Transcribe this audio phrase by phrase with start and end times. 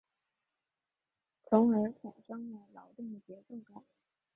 [1.43, 3.83] 从而产生了劳动的节奏感。